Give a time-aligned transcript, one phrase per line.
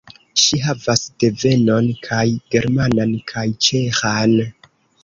[0.43, 2.25] Ŝi havas devenon kaj
[2.57, 4.39] germanan kaj ĉeĥan.